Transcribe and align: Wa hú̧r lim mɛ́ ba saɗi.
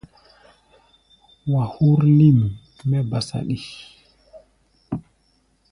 Wa 1.51 1.63
hú̧r 1.73 2.01
lim 2.17 2.39
mɛ́ 2.89 3.01
ba 3.09 3.19
saɗi. 3.27 3.57